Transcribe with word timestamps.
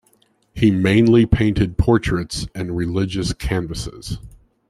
He 0.55 0.71
mainly 0.71 1.27
painted 1.27 1.77
portraits 1.77 2.47
and 2.55 2.75
religious 2.75 3.33
canvases. 3.33 4.17